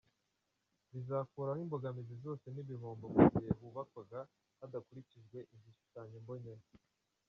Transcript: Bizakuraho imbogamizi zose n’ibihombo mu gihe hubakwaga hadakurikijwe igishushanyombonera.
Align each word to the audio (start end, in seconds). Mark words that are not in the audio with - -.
Bizakuraho 0.91 1.59
imbogamizi 1.65 2.15
zose 2.23 2.45
n’ibihombo 2.49 3.05
mu 3.15 3.23
gihe 3.33 3.51
hubakwaga 3.59 4.19
hadakurikijwe 4.59 5.37
igishushanyombonera. 5.55 6.63